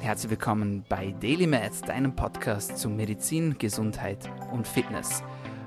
[0.00, 4.18] Herzlich willkommen bei DailyMed, deinem Podcast zu Medizin, Gesundheit
[4.52, 5.22] und Fitness.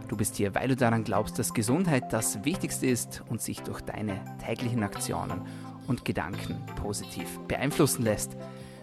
[0.07, 3.81] Du bist hier, weil du daran glaubst, dass Gesundheit das Wichtigste ist und sich durch
[3.81, 5.41] deine täglichen Aktionen
[5.87, 8.37] und Gedanken positiv beeinflussen lässt.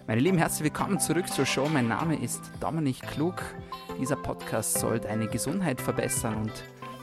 [0.07, 1.67] Meine Lieben, herzlich willkommen zurück zur Show.
[1.67, 3.41] Mein Name ist Dominik Klug.
[3.99, 6.51] Dieser Podcast soll deine Gesundheit verbessern und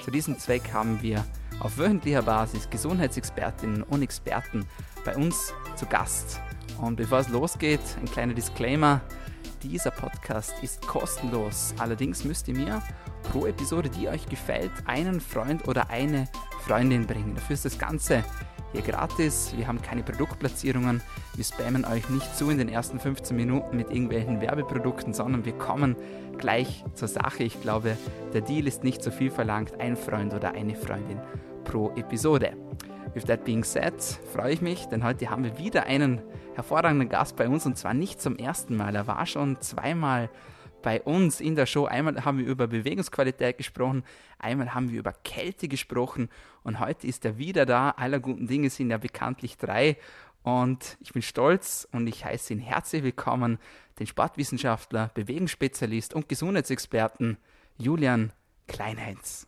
[0.05, 1.25] zu diesem Zweck haben wir
[1.61, 4.67] auf wöchentlicher Basis Gesundheitsexpertinnen und Experten
[5.05, 6.41] bei uns zu Gast.
[6.83, 9.01] Und bevor es losgeht, ein kleiner Disclaimer.
[9.63, 11.73] Dieser Podcast ist kostenlos.
[11.79, 12.83] Allerdings müsst ihr mir
[13.23, 16.29] pro Episode, die euch gefällt, einen Freund oder eine
[16.67, 17.37] Freundin bringen.
[17.37, 18.25] Dafür ist das Ganze
[18.73, 19.55] hier gratis.
[19.57, 21.01] Wir haben keine Produktplatzierungen.
[21.37, 25.53] Wir spammen euch nicht zu in den ersten 15 Minuten mit irgendwelchen Werbeprodukten, sondern wir
[25.53, 25.95] kommen
[26.39, 27.45] gleich zur Sache.
[27.45, 27.97] Ich glaube,
[28.35, 29.79] der Deal ist nicht so viel verlangt.
[29.81, 31.21] Ein Freund oder eine Freundin
[31.63, 32.57] pro Episode.
[33.15, 33.93] With that being said,
[34.33, 36.23] freue ich mich, denn heute haben wir wieder einen
[36.55, 38.95] hervorragenden Gast bei uns und zwar nicht zum ersten Mal.
[38.97, 40.31] Er war schon zweimal
[40.81, 41.85] bei uns in der Show.
[41.85, 44.03] Einmal haben wir über Bewegungsqualität gesprochen,
[44.39, 46.31] einmal haben wir über Kälte gesprochen
[46.63, 47.91] und heute ist er wieder da.
[47.91, 49.99] Aller guten Dinge sind ja bekanntlich drei
[50.43, 53.59] und ich bin stolz und ich heiße ihn herzlich willkommen,
[53.99, 57.37] den Sportwissenschaftler, Bewegungsspezialist und Gesundheitsexperten
[57.77, 58.33] Julian
[58.69, 59.47] Kleinheinz.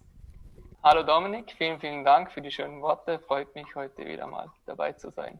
[0.86, 3.18] Hallo Dominik, vielen, vielen Dank für die schönen Worte.
[3.18, 5.38] Freut mich, heute wieder mal dabei zu sein.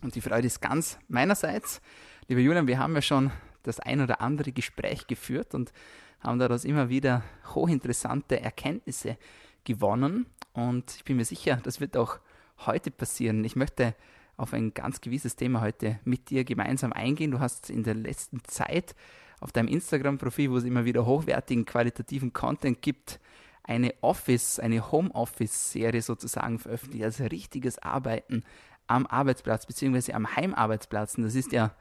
[0.00, 1.82] Und die Freude ist ganz meinerseits.
[2.28, 3.32] Lieber Julian, wir haben ja schon
[3.64, 5.72] das ein oder andere Gespräch geführt und
[6.20, 9.18] haben daraus immer wieder hochinteressante Erkenntnisse
[9.64, 10.26] gewonnen.
[10.52, 12.20] Und ich bin mir sicher, das wird auch
[12.64, 13.42] heute passieren.
[13.44, 13.96] Ich möchte
[14.36, 17.32] auf ein ganz gewisses Thema heute mit dir gemeinsam eingehen.
[17.32, 18.94] Du hast in der letzten Zeit
[19.40, 23.18] auf deinem Instagram-Profil, wo es immer wieder hochwertigen, qualitativen Content gibt,
[23.64, 28.44] eine Office, eine Homeoffice-Serie sozusagen veröffentlicht, also richtiges Arbeiten
[28.86, 30.12] am Arbeitsplatz bzw.
[30.12, 31.16] am Heimarbeitsplatz.
[31.16, 31.72] Und das ist ja,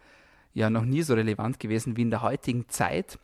[0.54, 3.20] ja noch nie so relevant gewesen wie in der heutigen Zeit.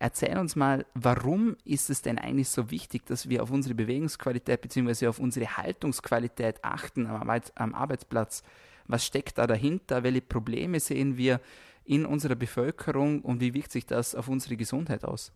[0.00, 4.60] Erzähl uns mal, warum ist es denn eigentlich so wichtig, dass wir auf unsere Bewegungsqualität
[4.60, 5.06] bzw.
[5.06, 8.42] auf unsere Haltungsqualität achten am, Arbeits am Arbeitsplatz?
[8.88, 10.02] Was steckt da dahinter?
[10.02, 11.40] Welche Probleme sehen wir
[11.84, 15.32] in unserer Bevölkerung und wie wirkt sich das auf unsere Gesundheit aus?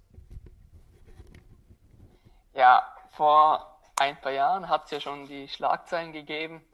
[2.56, 6.64] Ja, vor ein paar Jahren hat es ja schon die Schlagzeilen gegeben.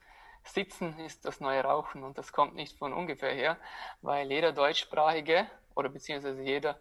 [0.45, 3.57] Sitzen ist das neue Rauchen und das kommt nicht von ungefähr her,
[4.01, 6.79] weil jeder Deutschsprachige oder beziehungsweise jeder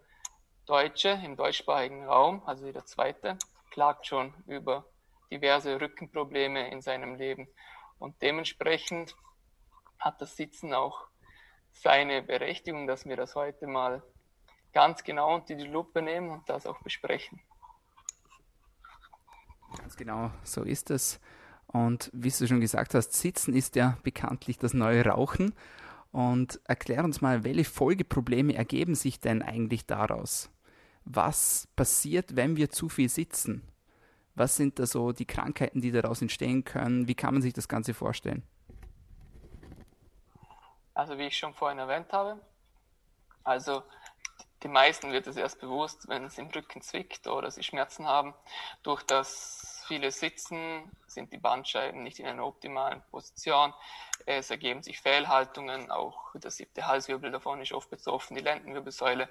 [0.66, 3.38] Deutsche im deutschsprachigen Raum, also jeder Zweite,
[3.72, 4.84] klagt schon über
[5.32, 7.48] diverse Rückenprobleme in seinem Leben.
[7.98, 9.16] Und dementsprechend
[9.98, 11.08] hat das Sitzen auch
[11.72, 14.00] seine Berechtigung, dass wir das heute mal
[14.72, 17.42] ganz genau unter die Lupe nehmen und das auch besprechen.
[19.78, 21.20] Ganz genau, so ist es.
[21.66, 25.54] Und wie du schon gesagt hast, Sitzen ist ja bekanntlich das neue Rauchen.
[26.10, 30.50] Und erklär uns mal, welche Folgeprobleme ergeben sich denn eigentlich daraus?
[31.04, 33.62] Was passiert, wenn wir zu viel sitzen?
[34.34, 37.08] Was sind da so die Krankheiten, die daraus entstehen können?
[37.08, 38.42] Wie kann man sich das Ganze vorstellen?
[40.94, 42.38] Also wie ich schon vorhin erwähnt habe,
[43.44, 43.82] also
[44.62, 48.34] die meisten wird es erst bewusst, wenn es im Rücken zwickt oder sie Schmerzen haben.
[48.82, 53.74] Durch das viele Sitzen sind die Bandscheiben nicht in einer optimalen Position.
[54.24, 59.28] Es ergeben sich Fehlhaltungen, auch der siebte Halswirbel davon ist oft betroffen, die Lendenwirbelsäule.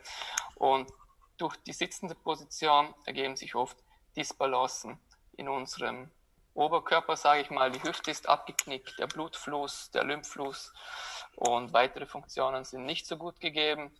[0.56, 0.92] Und
[1.38, 3.78] durch die sitzende Position ergeben sich oft
[4.16, 5.00] Disbalancen
[5.38, 6.12] in unserem
[6.54, 7.72] Oberkörper, sage ich mal.
[7.72, 10.74] Die Hüfte ist abgeknickt, der Blutfluss, der Lymphfluss
[11.36, 13.96] und weitere Funktionen sind nicht so gut gegeben.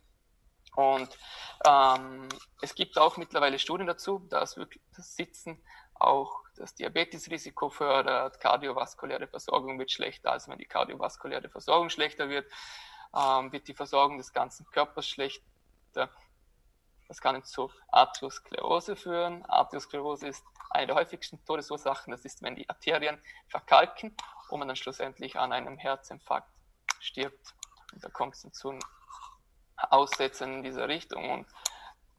[0.74, 1.18] Und
[1.66, 2.28] ähm,
[2.62, 5.62] es gibt auch mittlerweile Studien dazu, dass wirklich das Sitzen
[5.94, 10.32] auch das Diabetesrisiko fördert, kardiovaskuläre Versorgung wird schlechter.
[10.32, 12.50] Also wenn die kardiovaskuläre Versorgung schlechter wird,
[13.14, 16.10] ähm, wird die Versorgung des ganzen Körpers schlechter.
[17.08, 19.44] Das kann zu Arteriosklerose führen.
[19.44, 22.10] Arteriosklerose ist eine der häufigsten Todesursachen.
[22.10, 24.16] Das ist, wenn die Arterien verkalken
[24.48, 26.48] und man dann schlussendlich an einem Herzinfarkt
[27.00, 27.54] stirbt.
[27.92, 28.78] Und da kommt es zu
[29.76, 31.30] aussetzen in dieser Richtung.
[31.30, 31.46] Und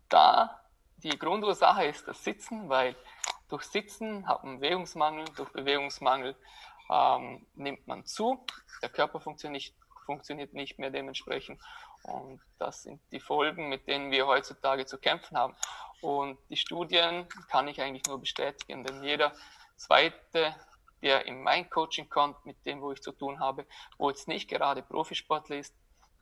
[0.09, 0.63] da
[0.97, 2.95] die Grundursache ist das Sitzen, weil
[3.49, 6.35] durch Sitzen hat man Bewegungsmangel, durch Bewegungsmangel
[6.89, 8.45] ähm, nimmt man zu,
[8.81, 11.61] der Körper funktioniert nicht, funktioniert nicht mehr dementsprechend.
[12.03, 15.55] Und das sind die Folgen, mit denen wir heutzutage zu kämpfen haben.
[16.01, 19.33] Und die Studien kann ich eigentlich nur bestätigen, denn jeder
[19.77, 20.55] zweite,
[21.01, 23.65] der in mein Coaching kommt, mit dem, wo ich zu tun habe,
[23.97, 25.73] wo jetzt nicht gerade Profisportler ist,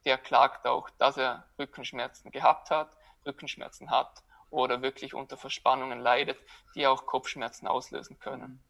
[0.06, 2.96] der klagt auch, dass er Rückenschmerzen gehabt hat,
[3.26, 6.38] Rückenschmerzen hat oder wirklich unter Verspannungen leidet,
[6.76, 8.62] die auch Kopfschmerzen auslösen können.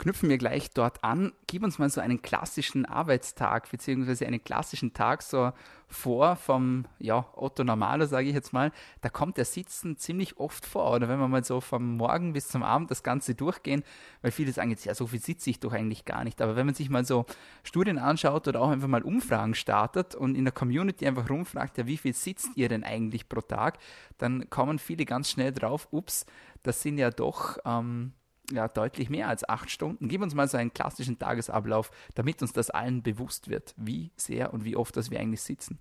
[0.00, 1.32] Knüpfen wir gleich dort an.
[1.46, 5.52] Gib uns mal so einen klassischen Arbeitstag beziehungsweise einen klassischen Tag so
[5.88, 8.72] vor vom ja, Otto Normaler, sage ich jetzt mal.
[9.02, 10.90] Da kommt der Sitzen ziemlich oft vor.
[10.92, 13.82] Oder wenn wir mal so vom Morgen bis zum Abend das Ganze durchgehen,
[14.22, 16.40] weil viele sagen jetzt, ja, so viel sitze ich doch eigentlich gar nicht.
[16.40, 17.26] Aber wenn man sich mal so
[17.62, 21.86] Studien anschaut oder auch einfach mal Umfragen startet und in der Community einfach rumfragt, ja,
[21.86, 23.78] wie viel sitzt ihr denn eigentlich pro Tag,
[24.16, 26.24] dann kommen viele ganz schnell drauf, ups,
[26.62, 28.12] das sind ja doch ähm,
[28.52, 30.08] ja, deutlich mehr als acht Stunden.
[30.08, 34.52] Gib uns mal so einen klassischen Tagesablauf, damit uns das allen bewusst wird, wie sehr
[34.52, 35.78] und wie oft dass wir eigentlich sitzen.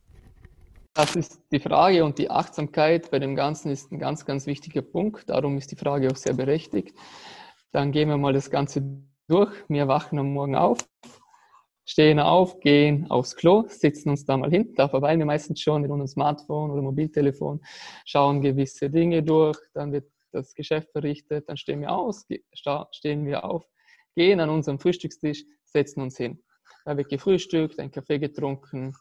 [0.93, 4.81] Das ist die Frage und die Achtsamkeit bei dem Ganzen ist ein ganz, ganz wichtiger
[4.81, 5.29] Punkt.
[5.29, 6.97] Darum ist die Frage auch sehr berechtigt.
[7.71, 8.83] Dann gehen wir mal das Ganze
[9.27, 9.53] durch.
[9.69, 10.79] Wir wachen am Morgen auf,
[11.85, 14.73] stehen auf, gehen aufs Klo, sitzen uns da mal hin.
[14.75, 17.61] Da verweilen wir meistens schon mit unserem Smartphone oder Mobiltelefon,
[18.05, 19.57] schauen gewisse Dinge durch.
[19.73, 22.27] Dann wird das Geschäft verrichtet, dann stehen wir aus,
[22.91, 23.65] stehen wir auf,
[24.15, 26.43] gehen an unserem Frühstückstisch, setzen uns hin.
[26.85, 28.95] Da wird gefrühstückt, ein Kaffee getrunken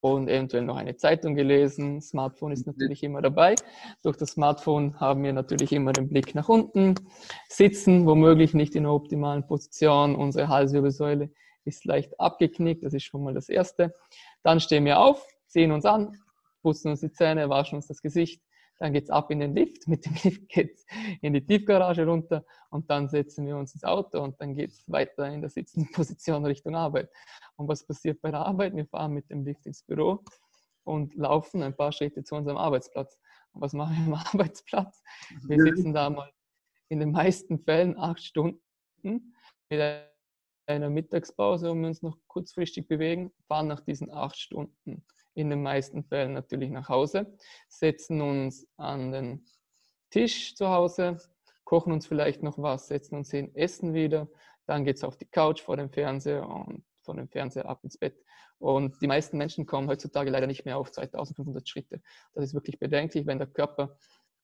[0.00, 2.00] und eventuell noch eine Zeitung gelesen.
[2.00, 3.54] Smartphone ist natürlich immer dabei.
[4.02, 6.94] Durch das Smartphone haben wir natürlich immer den Blick nach unten,
[7.48, 10.14] sitzen womöglich nicht in der optimalen Position.
[10.14, 11.30] Unsere Halswirbelsäule
[11.64, 13.94] ist leicht abgeknickt, das ist schon mal das Erste.
[14.42, 16.16] Dann stehen wir auf, ziehen uns an,
[16.62, 18.40] putzen uns die Zähne, waschen uns das Gesicht,
[18.78, 20.86] dann geht es ab in den Lift, mit dem Lift geht es
[21.22, 24.90] in die Tiefgarage runter und dann setzen wir uns ins Auto und dann geht es
[24.90, 27.10] weiter in der sitzenden Position Richtung Arbeit.
[27.56, 28.74] Und was passiert bei der Arbeit?
[28.74, 30.22] Wir fahren mit dem Lift ins Büro
[30.84, 33.18] und laufen ein paar Schritte zu unserem Arbeitsplatz.
[33.52, 35.02] Und was machen wir am Arbeitsplatz?
[35.46, 36.30] Wir sitzen da mal
[36.88, 39.34] in den meisten Fällen acht Stunden
[39.70, 40.04] mit
[40.66, 45.04] einer Mittagspause, um uns noch kurzfristig bewegen, fahren nach diesen acht Stunden
[45.36, 47.36] in den meisten Fällen natürlich nach Hause,
[47.68, 49.46] setzen uns an den
[50.10, 51.18] Tisch zu Hause,
[51.64, 54.28] kochen uns vielleicht noch was, setzen uns hin, essen wieder,
[54.64, 57.98] dann geht es auf die Couch vor dem Fernseher und von dem Fernseher ab ins
[57.98, 58.16] Bett.
[58.58, 62.00] Und die meisten Menschen kommen heutzutage leider nicht mehr auf 2500 Schritte.
[62.32, 63.98] Das ist wirklich bedenklich, wenn der Körper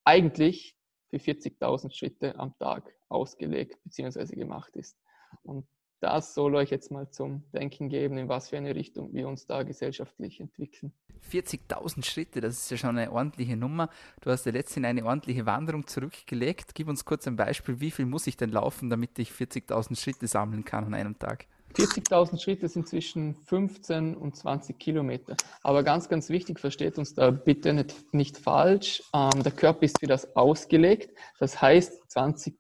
[0.05, 0.77] eigentlich
[1.09, 4.37] für 40.000 Schritte am Tag ausgelegt bzw.
[4.37, 4.99] gemacht ist.
[5.43, 5.67] Und
[6.03, 9.47] das soll euch jetzt mal zum Denken geben, in was für eine Richtung wir uns
[9.47, 10.93] da gesellschaftlich entwickeln.
[11.31, 13.89] 40.000 Schritte, das ist ja schon eine ordentliche Nummer.
[14.21, 16.75] Du hast ja letztens eine ordentliche Wanderung zurückgelegt.
[16.75, 20.27] Gib uns kurz ein Beispiel, wie viel muss ich denn laufen, damit ich 40.000 Schritte
[20.27, 21.47] sammeln kann an einem Tag?
[21.75, 25.37] 40.000 Schritte sind zwischen 15 und 20 Kilometer.
[25.63, 29.03] Aber ganz, ganz wichtig, versteht uns da bitte nicht, nicht falsch.
[29.15, 31.17] Ähm, der Körper ist für das ausgelegt.
[31.39, 32.59] Das heißt, 20,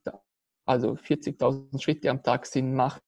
[0.64, 3.02] also 40.000 Schritte am Tag sind machbar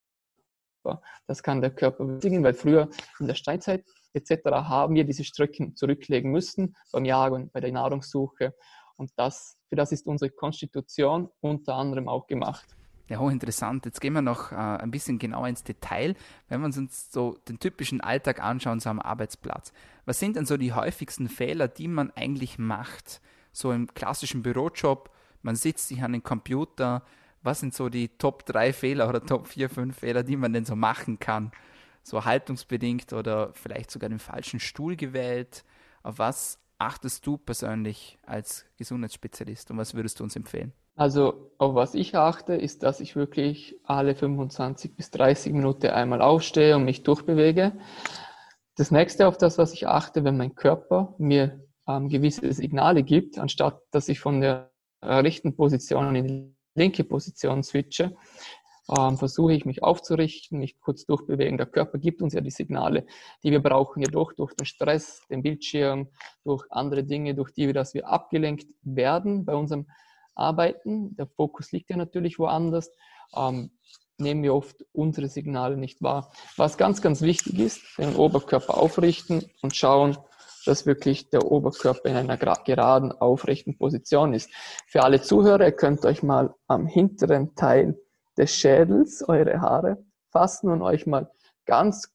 [0.85, 1.03] machbar.
[1.27, 2.89] Das kann der Körper bewältigen, weil früher
[3.19, 4.45] in der Steinzeit etc.
[4.47, 8.55] haben wir diese Strecken zurücklegen müssen beim Jagen, bei der Nahrungssuche.
[8.97, 12.65] Und das, für das ist unsere Konstitution unter anderem auch gemacht.
[13.09, 13.85] Ja, hochinteressant.
[13.85, 16.15] Jetzt gehen wir noch äh, ein bisschen genauer ins Detail,
[16.49, 19.75] wenn wir uns so den typischen Alltag anschauen, so am Arbeitsplatz.
[20.07, 23.21] Was sind denn so die häufigsten Fehler, die man eigentlich macht?
[23.53, 25.11] So im klassischen Bürojob,
[25.43, 27.03] man sitzt sich an den Computer,
[27.45, 30.65] was sind so die Top 3 Fehler oder Top 4, 5 Fehler, die man denn
[30.65, 31.53] so machen kann?
[32.03, 35.65] So haltungsbedingt oder vielleicht sogar den falschen Stuhl gewählt.
[36.03, 40.73] Auf was achtest du persönlich als Gesundheitsspezialist und was würdest du uns empfehlen?
[40.97, 46.23] Also auf was ich achte, ist, dass ich wirklich alle 25 bis 30 Minuten einmal
[46.23, 47.73] aufstehe und mich durchbewege.
[48.77, 53.39] Das nächste auf das, was ich achte, wenn mein Körper mir ähm, gewisse Signale gibt,
[53.39, 58.17] anstatt dass ich von der äh, rechten Position in die linke Position switche,
[58.97, 61.57] ähm, versuche ich mich aufzurichten, mich kurz durchbewegen.
[61.57, 63.07] Der Körper gibt uns ja die Signale,
[63.43, 66.09] die wir brauchen, jedoch durch den Stress, den Bildschirm,
[66.45, 69.87] durch andere Dinge, durch die wir, dass wir abgelenkt werden bei unserem
[70.35, 71.17] Arbeiten.
[71.17, 72.91] Der Fokus liegt ja natürlich woanders.
[73.35, 73.71] Ähm,
[74.19, 76.31] nehmen wir oft unsere Signale nicht wahr.
[76.57, 80.17] Was ganz, ganz wichtig ist, den Oberkörper aufrichten und schauen,
[80.67, 84.51] dass wirklich der Oberkörper in einer geraden, aufrechten Position ist.
[84.87, 87.99] Für alle Zuhörer, ihr könnt euch mal am hinteren Teil
[88.37, 91.31] des Schädels eure Haare fassen und euch mal
[91.67, 92.13] ganz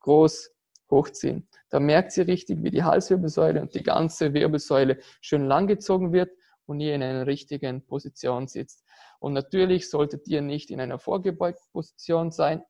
[0.00, 0.50] groß
[0.90, 1.48] hochziehen.
[1.70, 6.30] Da merkt ihr richtig, wie die Halswirbelsäule und die ganze Wirbelsäule schön langgezogen wird
[6.66, 8.84] und ihr in einer richtigen Position sitzt.
[9.18, 12.62] Und natürlich solltet ihr nicht in einer vorgebeugten Position sein,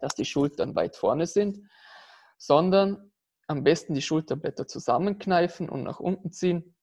[0.00, 1.58] dass die Schultern weit vorne sind,
[2.36, 3.10] sondern
[3.48, 6.76] am besten die Schulterblätter zusammenkneifen und nach unten ziehen,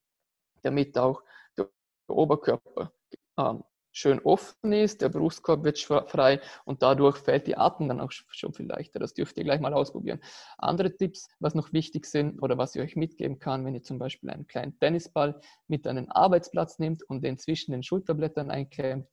[0.63, 1.24] damit auch
[1.57, 1.69] der
[2.07, 2.91] Oberkörper
[3.38, 8.12] ähm, schön offen ist, der Brustkorb wird frei und dadurch fällt die Atmung dann auch
[8.12, 9.00] schon viel leichter.
[9.00, 10.19] Das dürft ihr gleich mal ausprobieren.
[10.57, 13.98] Andere Tipps, was noch wichtig sind oder was ich euch mitgeben kann, wenn ihr zum
[13.98, 19.07] Beispiel einen kleinen Tennisball mit einem Arbeitsplatz nehmt und den zwischen den Schulterblättern einklemmt,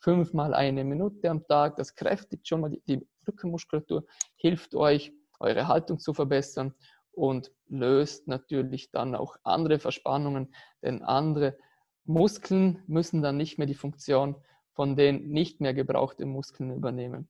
[0.00, 1.76] fünfmal eine Minute am Tag.
[1.76, 6.74] Das kräftigt schon mal die, die Rückenmuskulatur, hilft euch, eure Haltung zu verbessern
[7.12, 11.58] und löst natürlich dann auch andere Verspannungen, denn andere
[12.04, 14.36] Muskeln müssen dann nicht mehr die Funktion
[14.72, 17.28] von den nicht mehr gebrauchten Muskeln übernehmen.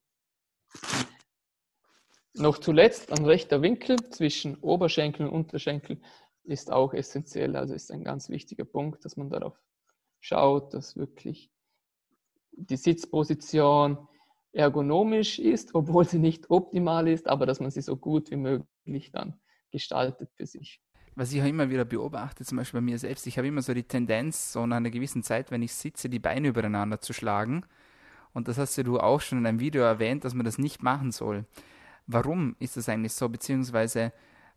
[2.34, 6.00] Noch zuletzt ein rechter Winkel zwischen Oberschenkel und Unterschenkel
[6.44, 9.60] ist auch essentiell, also ist ein ganz wichtiger Punkt, dass man darauf
[10.20, 11.50] schaut, dass wirklich
[12.52, 14.08] die Sitzposition
[14.52, 19.10] ergonomisch ist, obwohl sie nicht optimal ist, aber dass man sie so gut wie möglich
[19.12, 19.34] dann
[19.70, 20.80] gestaltet für sich.
[21.16, 23.74] Was ich auch immer wieder beobachte, zum Beispiel bei mir selbst, ich habe immer so
[23.74, 27.64] die Tendenz, so nach einer gewissen Zeit, wenn ich sitze, die Beine übereinander zu schlagen.
[28.32, 30.82] Und das hast ja du auch schon in einem Video erwähnt, dass man das nicht
[30.82, 31.44] machen soll.
[32.06, 33.28] Warum ist das eigentlich so?
[33.28, 34.12] Beziehungsweise,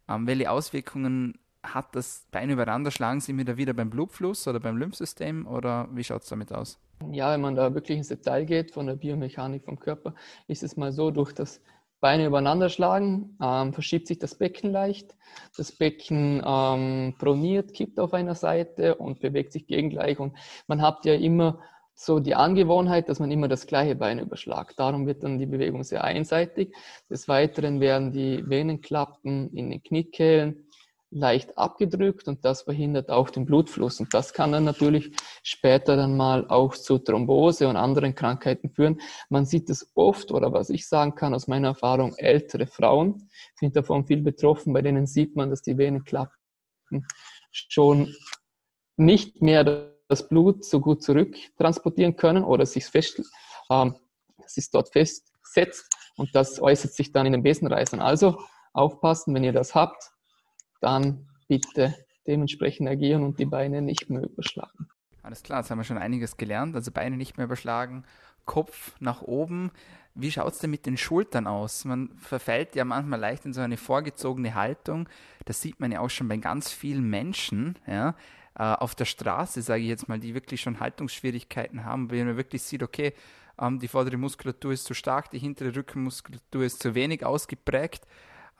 [0.07, 2.91] ähm, welche Auswirkungen hat das Bein übereinander?
[2.91, 6.79] Schlagen Sie mir wieder beim Blutfluss oder beim Lymphsystem oder wie schaut es damit aus?
[7.11, 10.13] Ja, wenn man da wirklich ins Detail geht von der Biomechanik vom Körper,
[10.47, 11.61] ist es mal so, durch das
[11.99, 15.15] Beine übereinander schlagen, ähm, verschiebt sich das Becken leicht.
[15.55, 20.19] Das Becken ähm, proniert, kippt auf einer Seite und bewegt sich gegengleich.
[20.19, 20.35] Und
[20.67, 21.59] man hat ja immer
[21.95, 24.79] so die Angewohnheit, dass man immer das gleiche Bein überschlagt.
[24.79, 26.75] Darum wird dann die Bewegung sehr einseitig.
[27.09, 30.67] Des Weiteren werden die Venenklappen in den Kniekehlen
[31.13, 33.99] leicht abgedrückt und das verhindert auch den Blutfluss.
[33.99, 35.11] Und das kann dann natürlich
[35.43, 38.99] später dann mal auch zu Thrombose und anderen Krankheiten führen.
[39.29, 43.75] Man sieht es oft, oder was ich sagen kann aus meiner Erfahrung, ältere Frauen sind
[43.75, 46.35] davon viel betroffen, bei denen sieht man, dass die Venenklappen
[47.51, 48.13] schon
[48.97, 53.21] nicht mehr das Blut so gut zurücktransportieren können oder sich fest,
[53.69, 53.95] ähm,
[54.55, 57.99] ist dort festsetzt und das äußert sich dann in den Besenreißern.
[57.99, 58.37] Also
[58.73, 60.12] aufpassen, wenn ihr das habt,
[60.83, 61.95] dann bitte
[62.27, 64.87] dementsprechend agieren und die Beine nicht mehr überschlagen.
[65.23, 66.75] Alles klar, jetzt haben wir schon einiges gelernt.
[66.75, 68.03] Also Beine nicht mehr überschlagen,
[68.45, 69.71] Kopf nach oben.
[70.15, 71.85] Wie schaut es denn mit den Schultern aus?
[71.85, 75.09] Man verfällt ja manchmal leicht in so eine vorgezogene Haltung.
[75.45, 77.79] Das sieht man ja auch schon bei ganz vielen Menschen.
[77.87, 78.15] Ja?
[78.55, 82.37] Äh, auf der Straße, sage ich jetzt mal, die wirklich schon Haltungsschwierigkeiten haben, wenn man
[82.37, 83.13] wirklich sieht, okay,
[83.59, 88.05] ähm, die vordere Muskulatur ist zu stark, die hintere Rückenmuskulatur ist zu wenig ausgeprägt.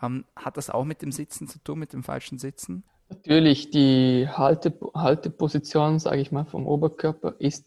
[0.04, 2.84] Ähm, hat das auch mit dem Sitzen zu tun, mit dem falschen Sitzen?
[3.10, 7.66] Natürlich, die Halte, Halteposition, sage ich mal, vom Oberkörper ist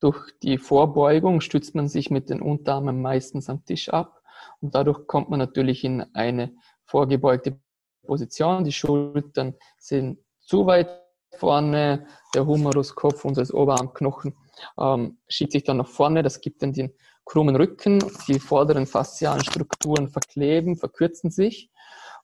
[0.00, 4.22] durch die Vorbeugung, stützt man sich mit den Unterarmen meistens am Tisch ab
[4.60, 7.58] und dadurch kommt man natürlich in eine vorgebeugte
[8.06, 8.64] Position.
[8.64, 10.88] Die Schultern sind zu weit
[11.36, 14.34] vorne, der Humeruskopf unseres Oberarmknochen
[14.78, 16.22] ähm, schiebt sich dann nach vorne.
[16.22, 16.92] Das gibt dann den
[17.28, 18.02] krummen Rücken.
[18.26, 21.70] Die vorderen faszialen Strukturen verkleben, verkürzen sich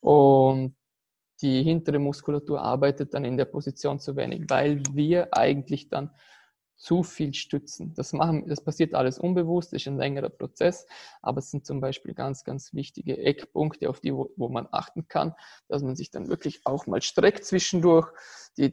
[0.01, 0.75] und
[1.43, 6.11] die hintere Muskulatur arbeitet dann in der Position zu wenig, weil wir eigentlich dann
[6.77, 7.93] zu viel stützen.
[7.95, 10.87] Das, machen, das passiert alles unbewusst, ist ein längerer Prozess,
[11.23, 15.07] aber es sind zum Beispiel ganz, ganz wichtige Eckpunkte, auf die wo, wo man achten
[15.07, 15.35] kann,
[15.69, 18.11] dass man sich dann wirklich auch mal streckt zwischendurch,
[18.57, 18.73] die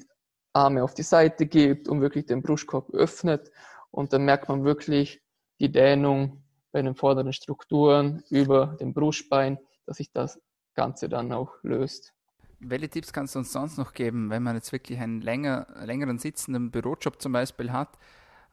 [0.54, 3.52] Arme auf die Seite gibt und wirklich den Brustkorb öffnet.
[3.92, 5.21] Und dann merkt man wirklich
[5.62, 6.42] die Dehnung
[6.72, 10.40] bei den vorderen Strukturen über dem Brustbein, dass sich das
[10.74, 12.14] Ganze dann auch löst.
[12.60, 16.18] Welche Tipps kannst du uns sonst noch geben, wenn man jetzt wirklich einen länger, längeren
[16.18, 17.98] sitzenden Bürojob zum Beispiel hat?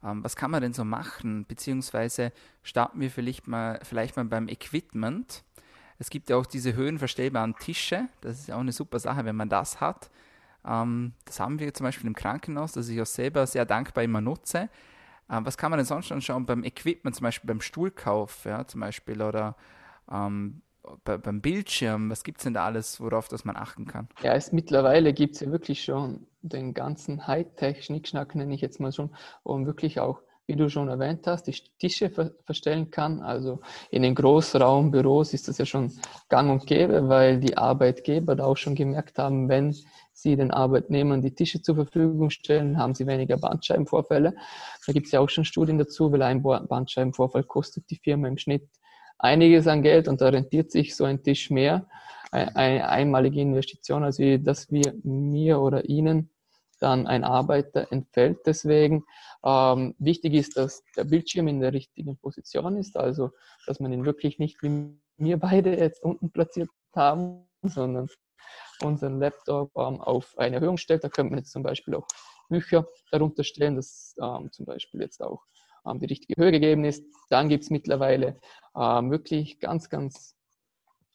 [0.03, 1.47] Ähm, was kann man denn so machen?
[1.47, 5.45] Beziehungsweise starten wir vielleicht mal, vielleicht mal beim Equipment.
[5.99, 8.09] Es gibt ja auch diese höhenverstellbaren Tische.
[8.21, 10.11] Das ist ja auch eine super Sache, wenn man das hat.
[10.65, 14.21] Ähm, das haben wir zum Beispiel im Krankenhaus, das ich auch selber sehr dankbar immer
[14.21, 14.69] nutze.
[15.31, 18.81] Ähm, was kann man denn sonst anschauen beim Equipment, zum Beispiel beim Stuhlkauf, ja, zum
[18.81, 19.57] Beispiel, oder
[20.11, 20.63] ähm,
[21.05, 24.09] bei, beim Bildschirm, was gibt es denn da alles, worauf das man achten kann?
[24.23, 28.93] Ja, es, mittlerweile gibt es ja wirklich schon den ganzen Hightech-Schnickschnack, nenne ich jetzt mal
[28.93, 29.11] schon,
[29.43, 33.21] um wirklich auch, wie du schon erwähnt hast, die Tische ver verstellen kann.
[33.21, 35.93] Also in den Großraumbüros ist das ja schon
[36.31, 39.77] gang und gäbe, weil die Arbeitgeber da auch schon gemerkt haben, wenn
[40.15, 44.35] sie den Arbeitnehmern die Tische zur Verfügung stellen, haben sie weniger Bandscheibenvorfälle.
[44.87, 48.39] Da gibt es ja auch schon Studien dazu, weil ein Bandscheibenvorfall kostet die Firma im
[48.39, 48.67] Schnitt
[49.19, 51.87] einiges an Geld und da rentiert sich so ein Tisch mehr.
[52.31, 56.31] Eine einmalige Investition, als wie dass wir mir oder Ihnen
[56.79, 58.41] dann ein Arbeiter entfällt.
[58.47, 59.05] Deswegen
[59.45, 63.31] ähm, wichtig ist, dass der Bildschirm in der richtigen Position ist, also
[63.67, 68.09] dass man ihn wirklich nicht wie wir beide jetzt unten platziert haben, sondern
[68.83, 71.05] unseren Laptop ähm, auf eine Erhöhung stellt.
[71.05, 72.07] Da könnte man jetzt zum Beispiel auch
[72.49, 75.43] Bücher darunter stellen, dass ähm, zum Beispiel jetzt auch
[75.87, 77.05] ähm, die richtige Höhe gegeben ist.
[77.31, 78.39] Dann gibt es mittlerweile
[78.77, 80.37] ähm, wirklich ganz, ganz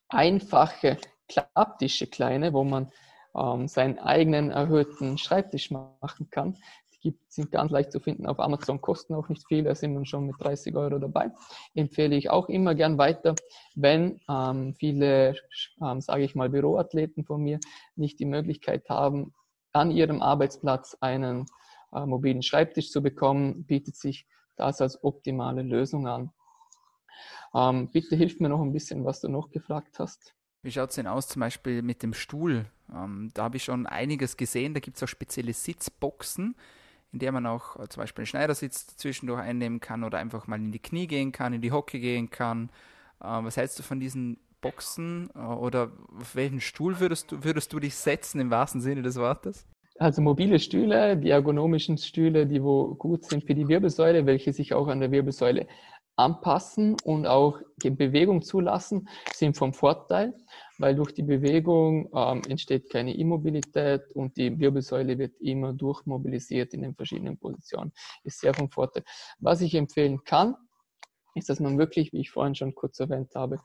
[0.09, 2.91] einfache Klapptische, kleine, wo man
[3.35, 6.57] ähm, seinen eigenen erhöhten Schreibtisch machen kann.
[6.93, 9.93] Die gibt, sind ganz leicht zu finden auf Amazon, kosten auch nicht viel, da sind
[9.93, 11.31] wir schon mit 30 Euro dabei.
[11.73, 13.35] Empfehle ich auch immer gern weiter,
[13.75, 15.35] wenn ähm, viele,
[15.81, 17.59] ähm, sage ich mal, Büroathleten von mir
[17.95, 19.33] nicht die Möglichkeit haben,
[19.73, 21.45] an ihrem Arbeitsplatz einen
[21.91, 26.31] äh, mobilen Schreibtisch zu bekommen, bietet sich das als optimale Lösung an.
[27.55, 30.35] Ähm, bitte hilf mir noch ein bisschen, was du noch gefragt hast.
[30.61, 32.65] Wie schaut es denn aus zum Beispiel mit dem Stuhl?
[32.93, 34.73] Ähm, da habe ich schon einiges gesehen.
[34.73, 36.55] Da gibt es auch spezielle Sitzboxen,
[37.11, 40.57] in der man auch äh, zum Beispiel einen Schneidersitz zwischendurch einnehmen kann oder einfach mal
[40.57, 42.69] in die Knie gehen kann, in die Hocke gehen kann.
[43.21, 47.71] Äh, was hältst du von diesen Boxen äh, oder auf welchen Stuhl würdest du, würdest
[47.73, 49.67] du dich setzen im wahrsten Sinne des Wortes?
[49.99, 54.73] Also mobile Stühle, die ergonomischen Stühle, die wo gut sind für die Wirbelsäule, welche sich
[54.73, 55.67] auch an der Wirbelsäule
[56.15, 60.33] anpassen und auch Bewegung zulassen, sind vom Vorteil,
[60.83, 66.81] weil durch die Bewegung ähm, entsteht keine Immobilität und die Wirbelsäule wird immer durchmobilisiert in
[66.81, 67.93] den verschiedenen Positionen.
[68.25, 69.05] Ist sehr vom Vorteil.
[69.39, 70.57] Was ich empfehlen kann,
[71.35, 73.61] ist, dass man wirklich, wie ich vorhin schon kurz erwähnt habe,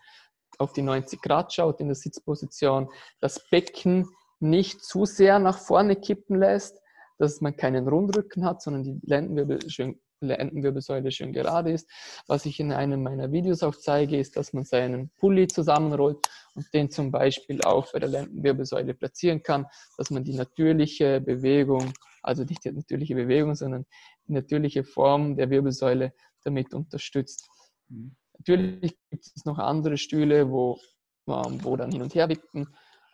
[0.58, 4.08] auf die 90 Grad schaut in der Sitzposition, das Becken
[4.38, 6.80] nicht zu sehr nach vorne kippen lässt,
[7.18, 11.88] dass man keinen Rundrücken hat, sondern die Lendenwirbel schön Lendenwirbelsäule schön gerade ist.
[12.26, 16.18] Was ich in einem meiner Videos auch zeige, ist, dass man seinen Pulli zusammenrollt
[16.54, 21.92] und den zum Beispiel auch bei der Lendenwirbelsäule platzieren kann, dass man die natürliche Bewegung,
[22.22, 23.86] also nicht die natürliche Bewegung, sondern
[24.26, 26.12] die natürliche Form der Wirbelsäule
[26.44, 27.48] damit unterstützt.
[27.88, 28.16] Mhm.
[28.38, 30.78] Natürlich gibt es noch andere Stühle, wo,
[31.26, 32.68] ähm, wo dann hin und her wippen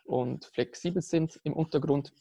[0.05, 2.13] und flexibel sind im Untergrund.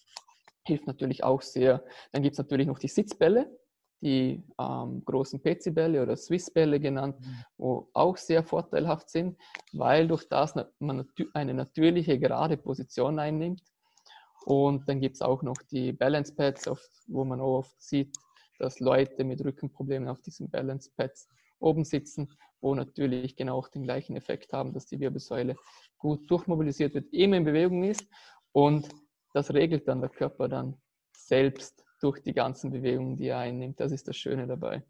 [0.66, 1.84] Hilft natürlich auch sehr.
[2.12, 3.54] Dann gibt es natürlich noch die Sitzbälle,
[4.00, 7.44] die ähm, großen PC-Bälle oder Swiss-Bälle genannt, mhm.
[7.56, 9.38] wo auch sehr vorteilhaft sind,
[9.72, 13.62] weil durch das man eine natürliche gerade Position einnimmt.
[14.44, 16.68] Und dann gibt es auch noch die Balance Pads,
[17.06, 18.14] wo man oft sieht,
[18.58, 22.28] dass Leute mit Rückenproblemen auf diesen Balance Pads oben sitzen,
[22.60, 25.56] wo natürlich genau auch den gleichen Effekt haben, dass die Wirbelsäule
[25.98, 28.06] gut durchmobilisiert wird, immer in Bewegung ist
[28.52, 28.88] und
[29.32, 30.76] das regelt dann der Körper dann
[31.16, 33.80] selbst durch die ganzen Bewegungen, die er einnimmt.
[33.80, 34.82] Das ist das Schöne dabei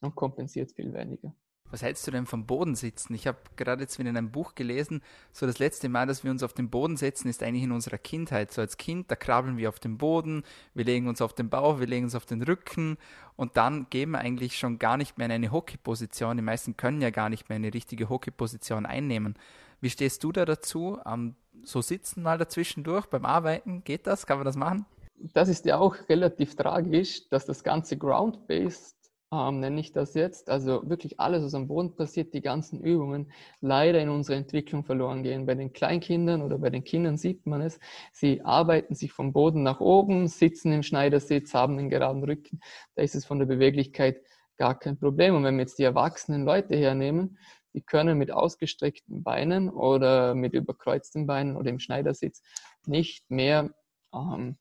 [0.00, 1.32] und kompensiert viel weniger.
[1.70, 3.14] Was hältst du denn vom Bodensitzen?
[3.16, 5.02] Ich habe gerade jetzt wieder in einem Buch gelesen,
[5.32, 7.98] so das letzte Mal, dass wir uns auf den Boden setzen, ist eigentlich in unserer
[7.98, 8.52] Kindheit.
[8.52, 11.80] So als Kind, da krabbeln wir auf den Boden, wir legen uns auf den Bauch,
[11.80, 12.98] wir legen uns auf den Rücken
[13.34, 16.36] und dann gehen wir eigentlich schon gar nicht mehr in eine Hockeyposition.
[16.36, 19.34] Die meisten können ja gar nicht mehr eine richtige Hockeyposition einnehmen.
[19.80, 20.98] Wie stehst du da dazu?
[21.04, 24.26] Um, so sitzen mal dazwischendurch beim Arbeiten, geht das?
[24.26, 24.86] Kann man das machen?
[25.18, 28.96] Das ist ja auch relativ tragisch, dass das ganze Ground-Based,
[29.32, 33.32] ähm, nenne ich das jetzt, also wirklich alles, was am Boden passiert, die ganzen Übungen,
[33.60, 35.46] leider in unserer Entwicklung verloren gehen.
[35.46, 37.78] Bei den Kleinkindern oder bei den Kindern sieht man es,
[38.12, 42.60] sie arbeiten sich vom Boden nach oben, sitzen im Schneidersitz, haben einen geraden Rücken.
[42.94, 44.22] Da ist es von der Beweglichkeit
[44.56, 45.34] gar kein Problem.
[45.34, 47.38] Und wenn wir jetzt die erwachsenen Leute hernehmen,
[47.74, 52.42] die können mit ausgestreckten Beinen oder mit überkreuzten Beinen oder im Schneidersitz
[52.86, 53.70] nicht mehr
[54.14, 54.56] ähm,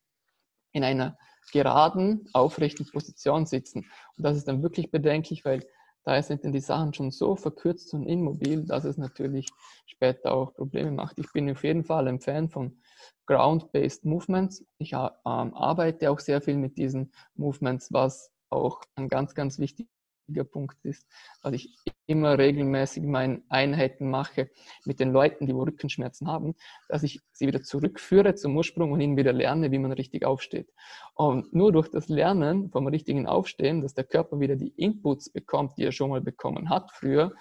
[0.75, 1.17] in einer
[1.53, 3.89] geraden, aufrechten Position sitzen.
[4.17, 5.65] Und das ist dann wirklich bedenklich, weil
[6.03, 9.47] da sind dann die Sachen schon so verkürzt und immobil, dass es natürlich
[9.85, 11.17] später auch Probleme macht.
[11.17, 12.77] Ich bin auf jeden Fall ein Fan von
[13.25, 14.65] Ground-Based Movements.
[14.77, 19.89] Ich ähm, arbeite auch sehr viel mit diesen Movements, was auch ein ganz, ganz wichtiger
[20.27, 21.07] wichtiger Punkt ist,
[21.41, 21.75] dass ich
[22.07, 24.49] immer regelmäßig meine Einheiten mache
[24.85, 26.55] mit den Leuten, die Rückenschmerzen haben,
[26.89, 30.71] dass ich sie wieder zurückführe zum Ursprung und ihnen wieder lerne, wie man richtig aufsteht.
[31.13, 35.77] Und nur durch das Lernen vom richtigen Aufstehen, dass der Körper wieder die Inputs bekommt,
[35.77, 37.33] die er schon mal bekommen hat früher,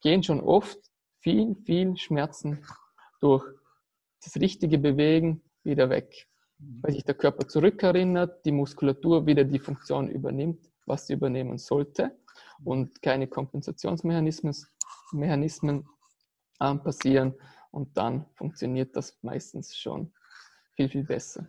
[0.00, 0.78] gehen schon oft
[1.20, 2.64] viel, viel Schmerzen
[3.20, 3.44] durch
[4.22, 6.26] das richtige Bewegen wieder weg.
[6.58, 12.16] Weil sich der Körper zurückerinnert, die Muskulatur wieder die Funktion übernimmt was sie übernehmen sollte
[12.64, 14.54] und keine Kompensationsmechanismen
[15.12, 15.88] Mechanismen,
[16.60, 17.34] ähm, passieren
[17.70, 20.12] und dann funktioniert das meistens schon
[20.74, 21.48] viel, viel besser.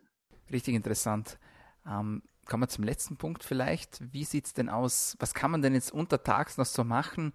[0.52, 1.40] Richtig interessant.
[1.88, 4.02] Ähm, kommen wir zum letzten Punkt vielleicht.
[4.14, 5.16] Wie sieht es denn aus?
[5.20, 7.34] Was kann man denn jetzt untertags noch so machen,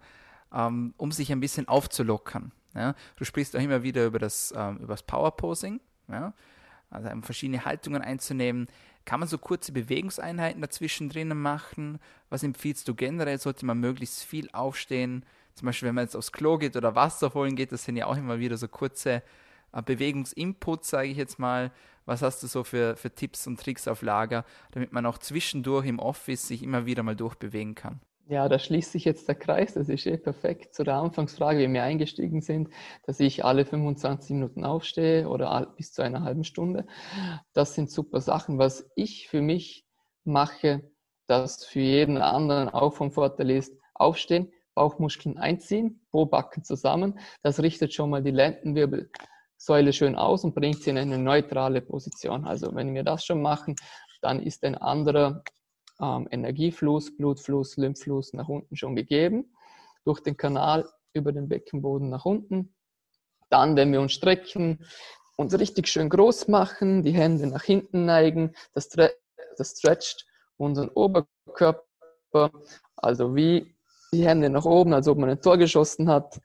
[0.53, 2.51] ähm, um sich ein bisschen aufzulockern?
[2.73, 2.95] Ja?
[3.17, 6.33] Du sprichst auch immer wieder über das, ähm, über das Powerposing, ja?
[6.91, 8.67] Also verschiedene Haltungen einzunehmen.
[9.05, 11.99] Kann man so kurze Bewegungseinheiten dazwischen drinnen machen?
[12.29, 13.39] Was empfiehlst du generell?
[13.39, 15.25] Sollte man möglichst viel aufstehen?
[15.55, 18.05] Zum Beispiel, wenn man jetzt aufs Klo geht oder Wasser holen geht, das sind ja
[18.05, 19.23] auch immer wieder so kurze
[19.73, 21.71] äh, Bewegungsinputs, sage ich jetzt mal.
[22.05, 25.85] Was hast du so für, für Tipps und Tricks auf Lager, damit man auch zwischendurch
[25.85, 27.99] im Office sich immer wieder mal durchbewegen kann?
[28.31, 29.73] Ja, da schließt sich jetzt der Kreis.
[29.73, 32.69] Das ist eh perfekt zu der Anfangsfrage, wie wir eingestiegen sind,
[33.05, 36.85] dass ich alle 25 Minuten aufstehe oder bis zu einer halben Stunde.
[37.51, 38.57] Das sind super Sachen.
[38.57, 39.85] Was ich für mich
[40.23, 40.89] mache,
[41.27, 47.19] das für jeden anderen auch vom Vorteil ist, aufstehen, Bauchmuskeln einziehen, Po-Backen zusammen.
[47.43, 52.45] Das richtet schon mal die Lendenwirbelsäule schön aus und bringt sie in eine neutrale Position.
[52.45, 53.75] Also wenn wir das schon machen,
[54.21, 55.43] dann ist ein anderer
[56.01, 59.53] ähm, Energiefluss, Blutfluss, Lymphfluss nach unten schon gegeben.
[60.03, 62.73] Durch den Kanal über den Beckenboden nach unten.
[63.49, 64.85] Dann, wenn wir uns strecken,
[65.35, 70.25] uns richtig schön groß machen, die Hände nach hinten neigen, das, das stretcht
[70.57, 72.51] unseren Oberkörper,
[72.95, 73.75] also wie
[74.13, 76.39] die Hände nach oben, als ob man ein Tor geschossen hat,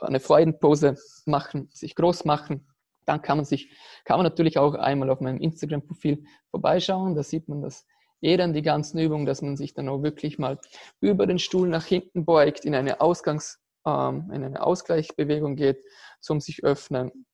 [0.00, 0.96] eine Freudenpose
[1.26, 2.66] machen, sich groß machen.
[3.04, 3.70] Dann kann man sich,
[4.04, 7.14] kann man natürlich auch einmal auf meinem Instagram-Profil vorbeischauen.
[7.14, 7.86] Da sieht man das
[8.22, 10.58] eh dann die ganzen Übungen, dass man sich dann auch wirklich mal
[11.00, 15.84] über den Stuhl nach hinten beugt, in eine Ausgangs, ähm, in eine Ausgleichsbewegung geht,
[16.20, 17.26] zum sich öffnen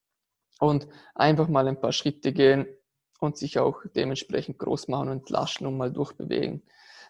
[0.60, 2.66] und einfach mal ein paar Schritte gehen
[3.20, 6.62] und sich auch dementsprechend groß machen und laschen und mal durchbewegen.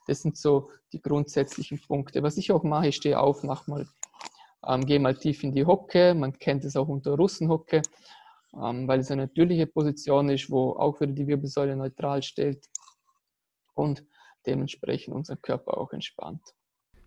[0.07, 2.23] Das sind so die grundsätzlichen Punkte.
[2.23, 3.87] Was ich auch mache, ich stehe auf, mache mal,
[4.67, 6.15] ähm, gehe mal tief in die Hocke.
[6.15, 7.83] Man kennt es auch unter Russenhocke,
[8.55, 12.67] ähm, weil es eine natürliche Position ist, wo auch wieder die Wirbelsäule neutral stellt
[13.79, 14.05] und
[14.47, 16.55] dementsprechend unser Körper auch entspannt.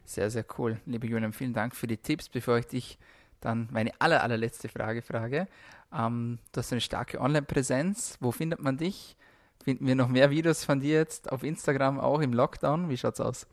[0.05, 0.79] Sehr, sehr cool.
[0.85, 2.29] Liebe Julian, vielen Dank für die Tipps.
[2.29, 2.97] Bevor ich dich
[3.39, 5.47] dann meine aller, allerletzte Frage frage.
[5.93, 8.17] Ähm, du hast eine starke Online-Präsenz.
[8.19, 9.15] Wo findet man dich?
[9.63, 12.89] Finden wir noch mehr Videos von dir jetzt auf Instagram, auch im Lockdown?
[12.89, 13.47] Wie schaut es aus?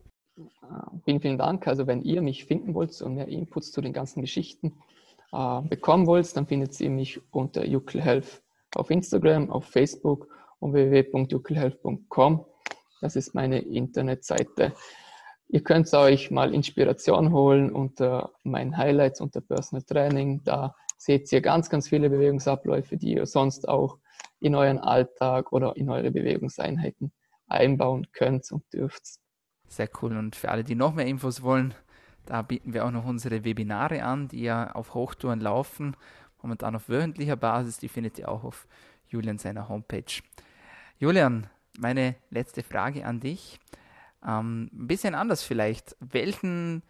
[1.05, 1.67] Vielen, vielen Dank.
[1.67, 4.75] Also wenn ihr mich finden wollt und mehr Inputs zu den ganzen Geschichten
[5.33, 8.43] äh, bekommen wollt, dann findet ihr mich unter Health
[8.75, 10.29] auf Instagram, auf Facebook
[10.61, 12.45] und www.yukelhealth.com.
[13.01, 14.75] Das ist meine Internetseite.
[15.49, 20.43] Ihr könnt euch mal Inspiration holen unter meinen Highlights, unter Personal Training.
[20.45, 23.99] Da seht ihr ganz, ganz viele Bewegungsabläufe, die ihr sonst auch
[24.41, 27.13] in euren Alltag oder in eure Bewegungseinheiten
[27.47, 29.03] einbauen könnt und dürft.
[29.69, 30.17] Sehr cool.
[30.17, 31.75] Und für alle, die noch mehr Infos wollen,
[32.27, 35.97] da bieten wir auch noch unsere Webinare an, die ja auf Hochtouren laufen,
[36.43, 37.79] momentan auf wöchentlicher Basis.
[37.79, 38.67] Die findet ihr auch auf
[39.07, 40.23] Julian seiner Homepage.
[40.99, 41.47] Julian,
[41.79, 43.59] meine letzte Frage an dich.
[44.27, 45.97] Ähm, ein bisschen anders vielleicht.
[46.01, 46.83] Welchen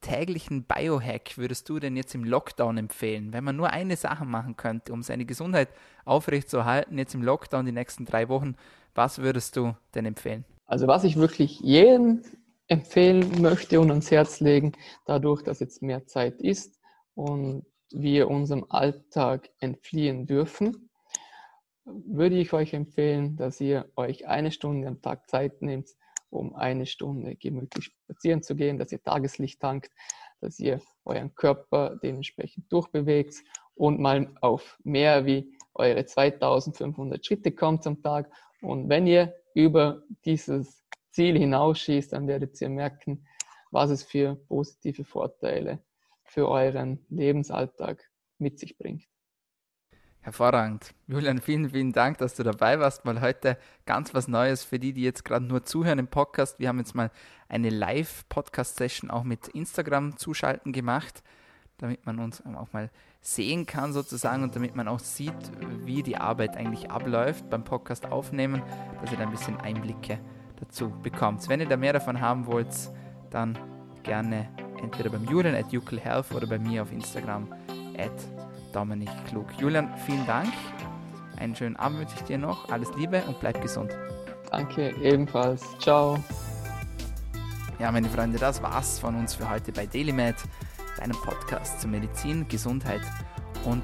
[0.00, 4.56] täglichen Biohack würdest du denn jetzt im Lockdown empfehlen, wenn man nur eine Sache machen
[4.56, 5.68] könnte, um seine Gesundheit
[6.04, 8.54] aufrechtzuerhalten, jetzt im Lockdown die nächsten drei Wochen?
[8.94, 10.44] Was würdest du denn empfehlen?
[10.66, 12.22] Also was ich wirklich jedem
[12.68, 14.72] empfehlen möchte und ans Herz legen,
[15.04, 16.80] dadurch, dass jetzt mehr Zeit ist
[17.14, 20.85] und wir unserem Alltag entfliehen dürfen,
[21.86, 25.88] würde ich euch empfehlen, dass ihr euch eine Stunde am Tag Zeit nehmt,
[26.30, 29.92] um eine Stunde gemütlich spazieren zu gehen, dass ihr Tageslicht tankt,
[30.40, 33.36] dass ihr euren Körper dementsprechend durchbewegt
[33.74, 38.30] und mal auf mehr wie eure 2500 Schritte kommt am Tag.
[38.60, 43.26] Und wenn ihr über dieses Ziel hinausschießt, dann werdet ihr merken,
[43.70, 45.82] was es für positive Vorteile
[46.24, 49.04] für euren Lebensalltag mit sich bringt.
[50.26, 50.92] Hervorragend.
[51.06, 53.04] Julian, vielen, vielen Dank, dass du dabei warst.
[53.04, 56.58] Mal heute ganz was Neues für die, die jetzt gerade nur zuhören im Podcast.
[56.58, 57.12] Wir haben jetzt mal
[57.48, 61.22] eine Live-Podcast-Session auch mit Instagram zuschalten gemacht,
[61.78, 65.32] damit man uns auch mal sehen kann sozusagen und damit man auch sieht,
[65.84, 68.64] wie die Arbeit eigentlich abläuft beim Podcast aufnehmen,
[69.00, 70.18] dass ihr da ein bisschen Einblicke
[70.58, 71.48] dazu bekommt.
[71.48, 72.74] Wenn ihr da mehr davon haben wollt,
[73.30, 73.56] dann
[74.02, 74.48] gerne
[74.82, 77.46] entweder beim Julian at Health oder bei mir auf Instagram
[77.96, 78.35] at
[78.72, 79.46] Dominik Klug.
[79.58, 80.52] Julian, vielen Dank.
[81.38, 82.70] Einen schönen Abend wünsche ich dir noch.
[82.70, 83.96] Alles Liebe und bleib gesund.
[84.50, 85.62] Danke, ebenfalls.
[85.78, 86.18] Ciao.
[87.78, 90.36] Ja, meine Freunde, das war's von uns für heute bei DailyMed,
[90.96, 93.02] deinem Podcast zu Medizin, Gesundheit
[93.64, 93.82] und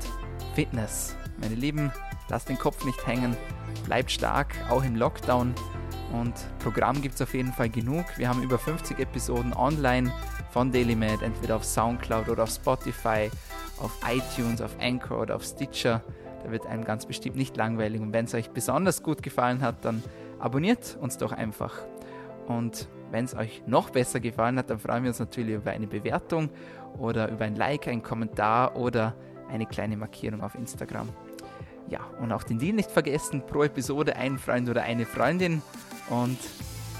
[0.54, 1.14] Fitness.
[1.38, 1.92] Meine Lieben,
[2.28, 3.36] lasst den Kopf nicht hängen,
[3.84, 5.54] bleibt stark, auch im Lockdown.
[6.12, 8.04] Und Programm gibt es auf jeden Fall genug.
[8.16, 10.12] Wir haben über 50 Episoden online
[10.50, 13.30] von DailyMed, entweder auf Soundcloud oder auf Spotify
[13.82, 16.02] auf iTunes, auf Anchor oder auf Stitcher.
[16.44, 18.00] Da wird einem ganz bestimmt nicht langweilig.
[18.00, 20.02] Und wenn es euch besonders gut gefallen hat, dann
[20.38, 21.74] abonniert uns doch einfach.
[22.46, 25.86] Und wenn es euch noch besser gefallen hat, dann freuen wir uns natürlich über eine
[25.86, 26.50] Bewertung
[26.98, 29.14] oder über ein Like, einen Kommentar oder
[29.48, 31.08] eine kleine Markierung auf Instagram.
[31.88, 35.62] Ja, und auch den Deal nicht vergessen, pro Episode ein Freund oder eine Freundin.
[36.08, 36.38] Und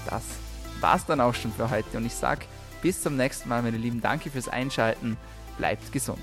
[0.09, 0.23] das
[0.79, 1.97] war's dann auch schon für heute.
[1.97, 2.45] Und ich sage
[2.81, 4.01] bis zum nächsten Mal, meine Lieben.
[4.01, 5.17] Danke fürs Einschalten.
[5.57, 6.19] Bleibt gesund.